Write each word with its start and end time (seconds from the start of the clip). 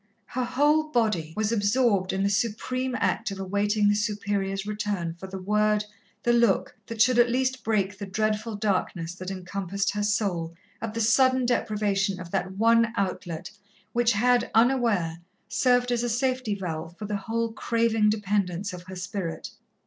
Her 0.25 0.43
whole 0.45 0.85
body 0.89 1.31
was 1.37 1.51
absorbed 1.51 2.11
in 2.11 2.23
the 2.23 2.29
supreme 2.31 2.95
act 2.97 3.29
of 3.29 3.39
awaiting 3.39 3.87
the 3.87 3.93
Superior's 3.93 4.65
return 4.65 5.13
for 5.13 5.27
the 5.27 5.37
word, 5.37 5.85
the 6.23 6.33
look, 6.33 6.75
that 6.87 6.99
should 7.03 7.19
at 7.19 7.29
least 7.29 7.63
break 7.63 7.95
the 7.99 8.07
dreadful 8.07 8.55
darkness 8.55 9.13
that 9.13 9.29
encompassed 9.29 9.91
her 9.91 10.01
soul 10.01 10.55
at 10.81 10.95
the 10.95 11.01
sudden 11.01 11.45
deprivation 11.45 12.19
of 12.19 12.31
that 12.31 12.53
one 12.57 12.91
outlet 12.97 13.51
which 13.93 14.13
had, 14.13 14.49
unaware, 14.55 15.19
served 15.47 15.91
as 15.91 16.01
a 16.01 16.09
safety 16.09 16.55
valve 16.55 16.97
for 16.97 17.05
the 17.05 17.15
whole 17.17 17.51
craving 17.53 18.09
dependence 18.09 18.73
of 18.73 18.81
her 18.85 18.95
spirit. 18.95 19.51